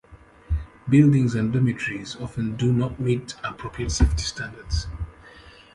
Buildings 0.89 1.35
and 1.35 1.53
dormitories 1.53 2.15
often 2.15 2.55
do 2.55 2.73
not 2.73 2.99
meet 2.99 3.35
appropriate 3.43 3.91
safety 3.91 4.23
standards. 4.23 4.87